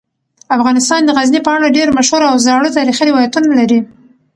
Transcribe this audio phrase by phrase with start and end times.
[0.57, 3.79] افغانستان د غزني په اړه ډیر مشهور او زاړه تاریخی روایتونه لري.